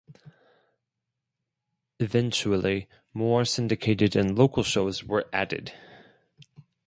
[1.99, 5.73] Eventually, more syndicated and local shows were added.